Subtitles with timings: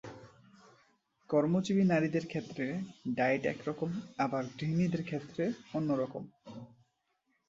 [1.29, 2.65] কর্মজীবী নারীদের ক্ষেত্রে
[3.15, 3.89] ডায়েট এক রকম
[4.17, 5.43] আবার গৃহিণীদের ক্ষেত্রে
[5.73, 6.23] অন্য রকম।